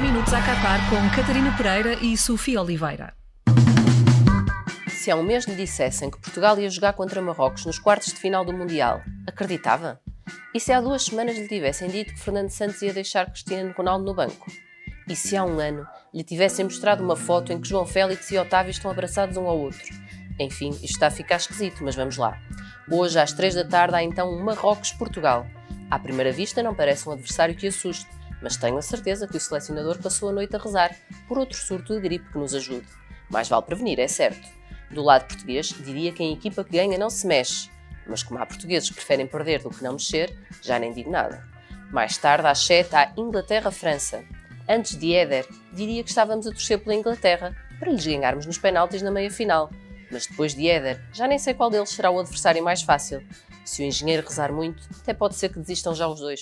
[0.00, 3.12] minutos a Qatar com Catarina Pereira e Sofia Oliveira.
[4.88, 8.18] Se há um mês lhe dissessem que Portugal ia jogar contra Marrocos nos quartos de
[8.18, 10.00] final do Mundial, acreditava?
[10.54, 14.06] E se há duas semanas lhe tivessem dito que Fernando Santos ia deixar Cristiano Ronaldo
[14.06, 14.50] no banco?
[15.06, 18.38] E se há um ano lhe tivessem mostrado uma foto em que João Félix e
[18.38, 19.94] Otávio estão abraçados um ao outro?
[20.38, 22.38] Enfim, isto está a ficar esquisito, mas vamos lá.
[22.90, 25.46] Hoje, às três da tarde, há então um Marrocos-Portugal.
[25.90, 28.08] À primeira vista, não parece um adversário que assuste,
[28.42, 30.94] mas tenho a certeza que o selecionador passou a noite a rezar
[31.28, 32.86] por outro surto de gripe que nos ajude.
[33.28, 34.48] Mais vale prevenir, é certo.
[34.90, 37.70] Do lado português, diria que a equipa que ganha não se mexe,
[38.06, 41.46] mas como há portugueses que preferem perder do que não mexer, já nem digo nada.
[41.92, 44.24] Mais tarde, às 7, há Inglaterra-França.
[44.68, 49.02] Antes de Éder, diria que estávamos a torcer pela Inglaterra para lhes ganharmos nos penaltis
[49.02, 49.70] na meia-final.
[50.10, 53.22] Mas depois de Éder, já nem sei qual deles será o adversário mais fácil.
[53.64, 56.40] Se o engenheiro rezar muito, até pode ser que desistam já os dois.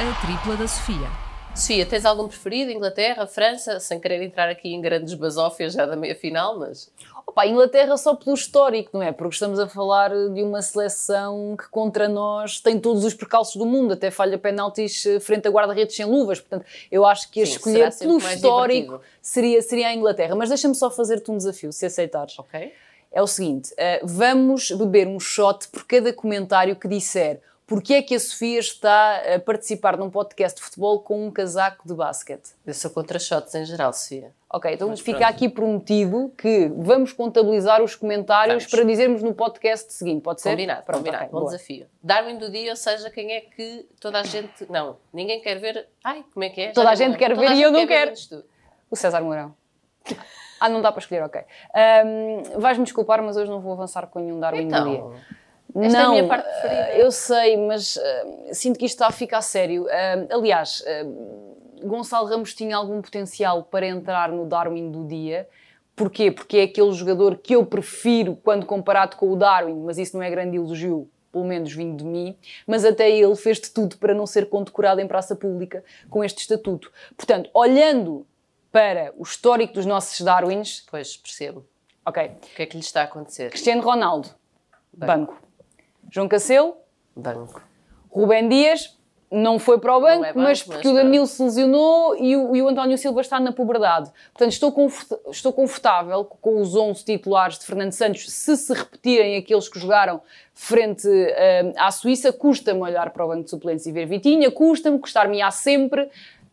[0.00, 1.08] A tripla da Sofia.
[1.54, 2.70] Sofia, tens algum preferido?
[2.70, 3.78] Inglaterra, França?
[3.78, 6.90] Sem querer entrar aqui em grandes basófias já da meia-final, mas...
[7.26, 9.12] Opa, Inglaterra só pelo histórico, não é?
[9.12, 13.66] Porque estamos a falar de uma seleção que contra nós tem todos os percalços do
[13.66, 16.40] mundo, até falha penaltis eh, frente a guarda-redes sem luvas.
[16.40, 19.00] Portanto, eu acho que a Sim, escolher pelo histórico divertido.
[19.20, 20.34] seria, seria a Inglaterra.
[20.34, 22.38] Mas deixa-me só fazer-te um desafio, se aceitares.
[22.38, 22.72] Ok.
[23.12, 28.02] É o seguinte: eh, vamos beber um shot por cada comentário que disser porque é
[28.02, 32.50] que a Sofia está a participar num podcast de futebol com um casaco de basquete.
[32.66, 34.32] Eu sou contra shots em geral, Sofia.
[34.52, 35.30] Ok, então Mas fica pronto.
[35.30, 38.70] aqui prometido que vamos contabilizar os comentários Vamos.
[38.72, 40.50] para dizermos no podcast seguinte, pode ser?
[40.50, 41.22] Combinado, Pronto, combinado.
[41.26, 41.52] ok, Bom boa.
[41.52, 41.86] desafio.
[42.02, 44.66] Darwin do dia, ou seja, quem é que toda a gente...
[44.68, 45.86] Não, ninguém quer ver...
[46.02, 46.66] Ai, como é que é?
[46.66, 48.12] Já Toda a não gente quer Toda ver a e eu não quero.
[48.90, 49.54] O César Mourão.
[50.60, 51.40] Ah, não dá para escolher, ok.
[51.74, 55.02] Ahm, Vais-me desculpar, mas hoje não vou avançar com nenhum Darwin do dia.
[55.70, 56.82] Então, esta é a não, minha parte preferida.
[56.82, 59.86] ah, eu sei, mas ah, sinto que isto está a ficar sério.
[59.90, 61.06] Ah, aliás, ah,
[61.82, 65.48] Gonçalo Ramos tinha algum potencial para entrar no Darwin do dia.
[65.96, 66.30] Porquê?
[66.30, 70.22] Porque é aquele jogador que eu prefiro quando comparado com o Darwin, mas isso não
[70.22, 72.36] é grande elogio, pelo menos vindo de mim.
[72.66, 76.38] Mas até ele fez de tudo para não ser condecorado em praça pública com este
[76.38, 76.90] estatuto.
[77.16, 78.26] Portanto, olhando
[78.72, 81.66] para o histórico dos nossos Darwins, Pois, percebo.
[82.06, 83.50] ok, O que é que lhe está a acontecer?
[83.50, 84.28] Cristiano Ronaldo,
[84.92, 85.40] banco.
[86.10, 86.76] João Cancelo,
[87.14, 87.62] Banco.
[88.10, 88.96] Rubem Dias
[89.30, 91.04] não foi para o banco, é banco, mas mas porque o pronto.
[91.04, 94.10] Danilo se lesionou e o, e o António Silva está na puberdade.
[94.32, 99.36] Portanto, estou, confort- estou confortável com os 11 titulares de Fernando Santos se se repetirem
[99.36, 100.20] aqueles que jogaram
[100.52, 102.32] frente eh, à Suíça.
[102.32, 106.10] Custa-me olhar para o banco de suplentes e ver Vitinha, custa-me, custar-me-á sempre.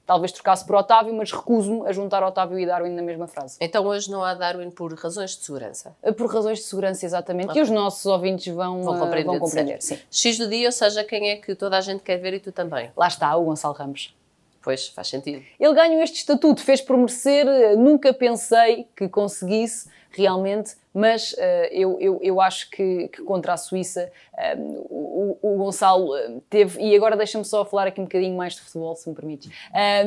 [0.07, 3.57] Talvez trocasse por Otávio, mas recuso-me a juntar Otávio e Darwin na mesma frase.
[3.59, 5.93] Então hoje não há Darwin por razões de segurança.
[6.17, 9.25] Por razões de segurança, exatamente, que os nossos ouvintes vão, Vão eh, compreender.
[9.25, 9.81] vão de compreender.
[9.81, 9.99] Sim.
[10.09, 12.53] X do dia, ou seja, quem é que toda a gente quer ver e tu
[12.53, 12.89] também.
[12.95, 14.15] Lá está o Gonçalo Ramos.
[14.61, 15.43] Pois, faz sentido.
[15.59, 21.69] Ele ganhou este estatuto, fez por merecer, eh, nunca pensei que conseguisse realmente, mas eh,
[21.71, 24.55] eu, eu, eu acho que, que contra a Suíça eh,
[25.41, 28.61] o, o Gonçalo eh, teve, e agora deixa-me só falar aqui um bocadinho mais de
[28.61, 29.51] futebol, se me permites.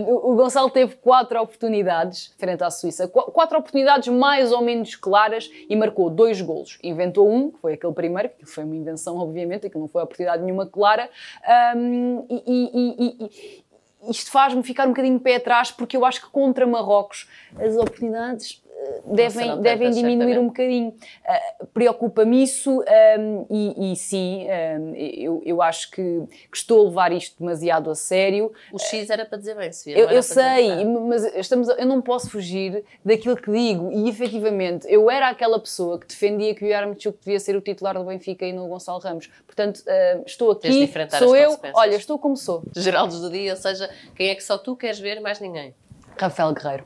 [0.06, 5.50] O, Gonçalo teve quatro oportunidades frente à Suíça, Qu- quatro oportunidades mais ou menos claras
[5.69, 6.78] e marcou dois golos.
[6.82, 10.42] Inventou um, que foi aquele primeiro, que foi uma invenção, obviamente, que não foi oportunidade
[10.42, 11.08] nenhuma clara,
[11.47, 13.64] Ahm, e- e- e- e-
[14.10, 18.62] isto faz-me ficar um bocadinho pé atrás porque eu acho que contra Marrocos as oportunidades
[19.06, 20.39] devem, devem tantas, diminuir certamente.
[20.39, 20.95] um bocadinho.
[21.27, 21.41] Ah,
[21.73, 22.81] Preocupa-me isso
[23.19, 24.47] um, e, e sim,
[24.78, 26.03] um, eu, eu acho que,
[26.51, 28.53] que estou a levar isto demasiado a sério.
[28.73, 29.99] O X era para dizer bem, Sofia.
[29.99, 33.91] Eu, eu sei, mas estamos eu não posso fugir daquilo que digo.
[33.93, 37.95] E efetivamente, eu era aquela pessoa que defendia que o Yarmchuk devia ser o titular
[37.95, 39.31] do Benfica e não o Gonçalo Ramos.
[39.47, 41.59] Portanto, ah, estou aqui, sou eu.
[41.75, 42.62] Olha, estou como sou.
[42.77, 45.75] Geraldos do dia, ou seja, quem é que só tu queres ver mais ninguém.
[46.19, 46.84] Rafael Guerreiro.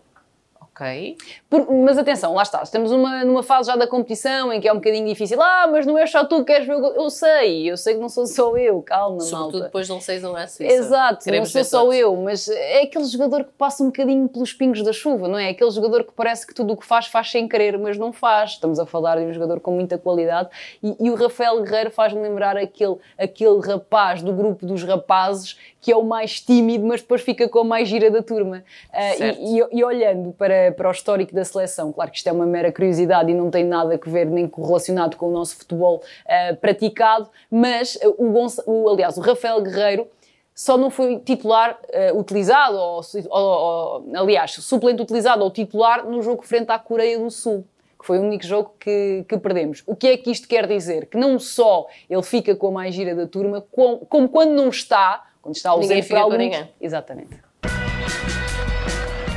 [0.77, 1.17] Ok.
[1.49, 4.73] Por- mas atenção, lá está, estamos numa, numa fase já da competição em que é
[4.73, 5.41] um bocadinho difícil.
[5.41, 6.93] Ah, mas não é só tu que queres ver o gol.
[6.95, 9.67] Eu sei, eu sei que não sou só eu, calma, Sobretudo malta.
[9.67, 10.75] depois de um 6 1 à Suíça.
[10.75, 14.53] Exato, Queremos não sou só eu, mas é aquele jogador que passa um bocadinho pelos
[14.53, 15.51] pingos da chuva, não é?
[15.51, 18.51] Aquele jogador que parece que tudo o que faz, faz sem querer, mas não faz.
[18.53, 20.49] Estamos a falar de um jogador com muita qualidade
[20.83, 25.93] e, e o Rafael Guerreiro faz-me lembrar aquele, aquele rapaz do grupo dos rapazes que
[25.93, 28.65] é o mais tímido, mas depois fica com a mais gira da turma.
[28.91, 32.33] Ah, e, e- e olhando para, para o histórico da seleção, claro que isto é
[32.33, 36.03] uma mera curiosidade e não tem nada a ver nem correlacionado com o nosso futebol
[36.27, 40.09] ah, praticado, mas ah, o, Gonça- o- aliás, o Rafael Guerreiro
[40.55, 46.23] só não foi titular eh, utilizado, ou, ou- ou- aliás, suplente utilizado ou titular no
[46.23, 49.83] jogo frente à Coreia do Sul, que que foi o único jogo que, que perdemos.
[49.87, 51.07] O que é que isto quer dizer?
[51.07, 54.69] Que não só ele fica com a mais gira da turma, como, como quando não
[54.69, 56.37] está, quando está ausente Ninguém fica por com algum...
[56.39, 56.75] ninguém.
[56.81, 57.39] Exatamente.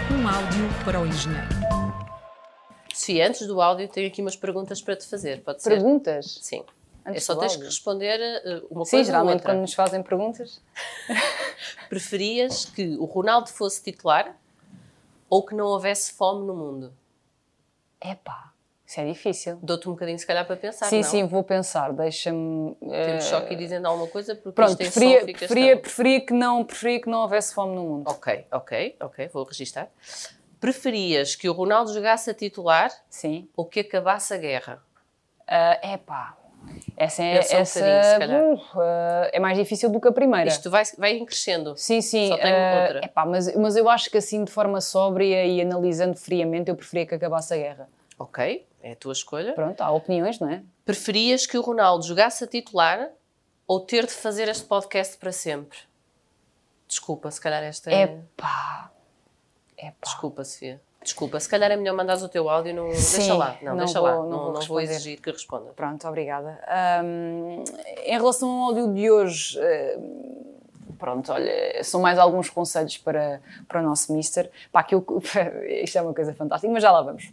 [0.09, 1.47] Um áudio para o engenheiro.
[2.93, 5.43] Sofia, antes do áudio, tenho aqui umas perguntas para te fazer.
[5.43, 5.71] Pode ser?
[5.71, 6.39] Perguntas?
[6.41, 6.63] Sim.
[7.05, 7.59] Antes é só tens áudio?
[7.59, 9.51] que responder eh, uma Sim, coisa ou geralmente outra.
[9.51, 10.61] quando nos fazem perguntas.
[11.89, 14.33] Preferias que o Ronaldo fosse titular
[15.29, 16.93] ou que não houvesse fome no mundo?
[18.01, 18.53] Epá,
[18.87, 19.59] isso é difícil.
[19.61, 21.03] Dou-te um bocadinho, se calhar, para pensar, sim, não?
[21.03, 21.91] sim, vou pensar.
[21.91, 22.73] Deixa-me.
[22.89, 26.63] eh, Temos só que ir dizendo alguma coisa, porque Pronto, preferia, preferia, preferia, que não,
[26.63, 28.09] preferia que não houvesse fome no mundo.
[28.09, 29.89] Ok, ok, ok, vou registar.
[30.57, 33.49] Preferias que o Ronaldo jogasse a titular Sim.
[33.57, 34.81] ou que acabasse a guerra?
[35.45, 36.37] Ah, epá.
[36.95, 37.79] Essa é, um essa,
[38.19, 38.53] calhar.
[38.53, 40.49] uh, é mais difícil do que a primeira.
[40.49, 41.75] Isto vai, vai crescendo.
[41.77, 42.29] Sim, sim.
[42.29, 43.05] Só tenho ah, outra.
[43.05, 47.05] epá, mas, mas eu acho que assim, de forma sóbria e analisando friamente, eu preferia
[47.05, 47.89] que acabasse a guerra.
[48.19, 49.53] Ok, é a tua escolha.
[49.53, 50.63] Pronto, há opiniões, não é?
[50.85, 53.09] Preferias que o Ronaldo jogasse a titular
[53.67, 55.77] ou ter de fazer este podcast para sempre?
[56.87, 58.03] Desculpa, se calhar esta é.
[58.03, 58.91] Epá.
[59.77, 59.93] Epá.
[60.03, 60.81] Desculpa, Sofia.
[61.03, 62.73] Desculpa, se calhar é melhor mandares o teu áudio.
[62.73, 62.91] Não...
[62.93, 63.57] Sim, deixa lá.
[63.61, 64.15] Não, não deixa vou- lá.
[64.15, 65.71] não Não, vou não vou exigir que responda.
[65.73, 66.59] Pronto, obrigada.
[66.67, 67.63] Ahm,
[68.05, 69.59] em relação ao áudio de hoje,
[70.97, 74.49] pronto, olha, são mais alguns conselhos para, para o nosso Mister.
[74.71, 75.05] Pá, que eu,
[75.83, 77.31] isto é uma coisa fantástica, mas já lá vamos.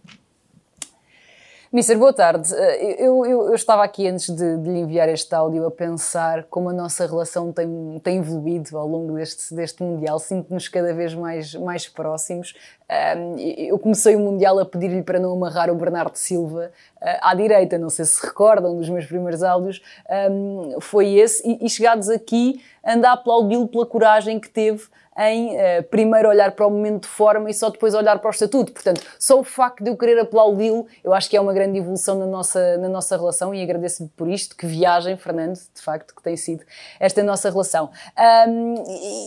[1.75, 2.55] Mister, boa tarde.
[2.55, 6.45] Eh, Eu, eu- eu estava aqui antes de, de lhe enviar este áudio a pensar
[6.45, 10.21] como a nossa relação tem, tem evoluído ao longo deste, deste Mundial.
[10.21, 12.55] Sinto-nos cada vez mais, mais próximos.
[12.89, 16.71] Ahm, eu comecei o Mundial a pedir-lhe para não amarrar o Bernardo Silva
[17.01, 21.47] ah, à direita, não sei se recordam dos meus primeiros áudios, ahm, foi esse.
[21.49, 24.85] E, e chegados aqui, anda a aplaudi-lo pela coragem que teve
[25.17, 28.31] em eh, primeiro olhar para o momento de forma e só depois olhar para o
[28.31, 28.73] estatuto.
[28.73, 32.19] Portanto, só o facto de eu querer aplaudi-lo, eu acho que é uma grande evolução
[32.19, 34.57] na nossa, na nossa relação e agradeço-lhe por isto.
[34.57, 36.65] Que viagem, Fernando, de facto, que tem sido
[36.99, 37.91] esta nossa relação.
[38.17, 38.75] Ahm,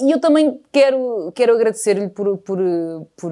[0.03, 2.59] e eu também quero, quero agradecer-lhe por, por,
[3.15, 3.31] por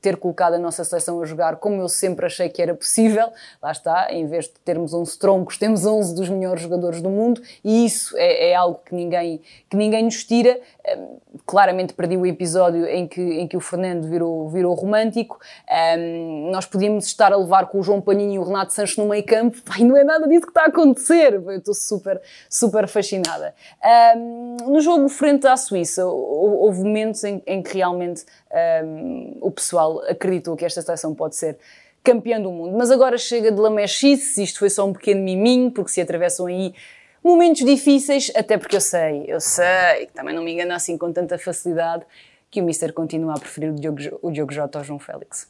[0.00, 3.28] ter colocado a nossa seleção a jogar como eu sempre achei que era possível.
[3.62, 7.40] Lá está, em vez de termos 11 troncos, temos 11 dos melhores jogadores do mundo
[7.64, 10.58] e isso é, é algo que ninguém, que ninguém nos tira.
[10.86, 11.16] Ahm,
[11.46, 15.38] claramente perdi o episódio em que, em que o Fernando virou, virou romântico.
[15.68, 19.06] Ahm, nós podíamos estar a levar com o João Paninho e o Renato Sanches no
[19.06, 19.56] meio campo.
[19.64, 21.34] Pai, não é nada disso que está a acontecer.
[21.34, 23.54] Eu estou super, super fascinada.
[23.82, 29.50] Ahm, no jogo frente à Suíça, hou- houve momentos em, em que realmente ahm, o
[29.50, 31.58] pessoal acreditou que esta seleção pode ser
[32.02, 32.76] campeã do mundo.
[32.76, 36.74] Mas agora chega de lamechice, isto foi só um pequeno miminho, porque se atravessam aí
[37.22, 41.12] momentos difíceis, até porque eu sei, eu sei, que também não me engano assim com
[41.12, 42.04] tanta facilidade,
[42.50, 45.48] que o Mister continua a preferir o Diogo, o Diogo Jota ao João Félix.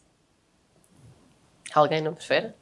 [1.72, 2.52] Alguém não prefere?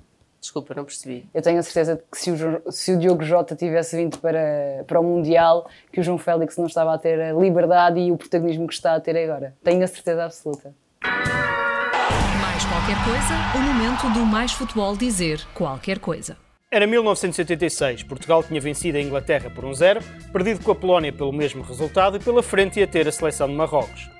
[0.40, 1.28] Desculpa, não percebi.
[1.34, 4.84] Eu tenho a certeza de que se o, se o Diogo Jota tivesse vindo para,
[4.86, 8.16] para o Mundial, que o João Félix não estava a ter a liberdade e o
[8.16, 9.56] protagonismo que está a ter agora.
[9.64, 10.74] Tenho a certeza absoluta.
[11.02, 16.36] Mais qualquer coisa, o momento do Mais Futebol dizer qualquer coisa.
[16.70, 18.02] Era 1986.
[18.02, 22.20] Portugal tinha vencido a Inglaterra por 1-0, perdido com a Polónia pelo mesmo resultado e
[22.20, 24.10] pela frente ia ter a seleção de Marrocos.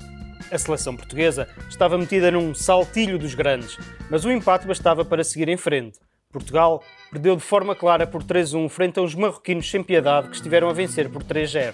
[0.51, 3.77] A seleção portuguesa estava metida num saltilho dos grandes,
[4.11, 5.99] mas o empate bastava para seguir em frente.
[6.31, 10.69] Portugal perdeu de forma clara por 3-1 frente a uns marroquinos sem piedade que estiveram
[10.69, 11.73] a vencer por 3-0.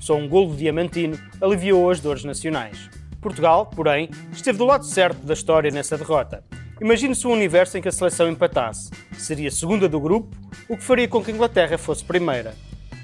[0.00, 2.88] Só um golo Diamantino aliviou as dores nacionais.
[3.20, 6.42] Portugal, porém, esteve do lado certo da história nessa derrota.
[6.80, 8.90] Imagine-se um universo em que a seleção empatasse.
[9.18, 10.34] Seria segunda do grupo,
[10.66, 12.54] o que faria com que a Inglaterra fosse primeira.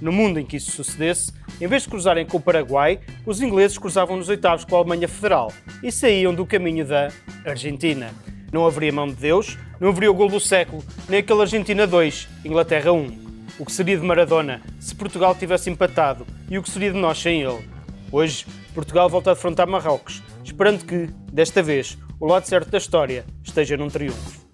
[0.00, 3.76] No mundo em que isso sucedesse, em vez de cruzarem com o Paraguai, os ingleses
[3.76, 7.10] cruzavam nos oitavos com a Alemanha Federal e saíam do caminho da
[7.44, 8.14] Argentina.
[8.52, 12.28] Não haveria mão de Deus, não haveria o gol do século, nem aquele Argentina 2,
[12.44, 13.26] Inglaterra 1.
[13.58, 17.18] O que seria de Maradona se Portugal tivesse empatado e o que seria de nós
[17.18, 17.68] sem ele?
[18.12, 23.24] Hoje, Portugal volta a afrontar Marrocos, esperando que, desta vez, o lado certo da história
[23.42, 24.46] esteja num triunfo.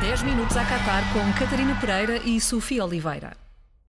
[0.00, 3.47] Dez minutos a Qatar com Catarina Pereira e Sofia Oliveira.